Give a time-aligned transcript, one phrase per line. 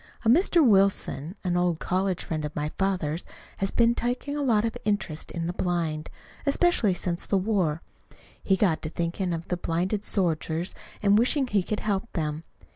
[0.25, 0.65] A Mr.
[0.67, 3.23] Wilson, an old college friend of my father's,
[3.57, 6.09] has been taking a lot of interest in the blind
[6.43, 7.83] especially since the war.
[8.43, 12.43] He got to thinking of the blinded soldiers and wishing he could help them.